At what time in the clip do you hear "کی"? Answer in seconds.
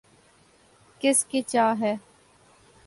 1.25-1.41